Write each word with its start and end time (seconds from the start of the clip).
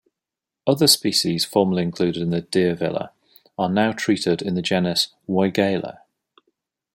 Other 0.65 0.87
species 0.87 1.45
formerly 1.45 1.83
included 1.83 2.23
in 2.23 2.31
"Diervilla" 2.31 3.11
are 3.55 3.69
now 3.69 3.91
treated 3.91 4.41
in 4.41 4.55
the 4.55 4.61
genus 4.63 5.09
"Weigela". 5.29 5.99